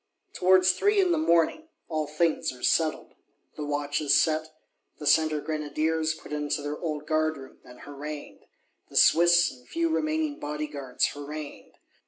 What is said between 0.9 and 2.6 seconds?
in the morning all things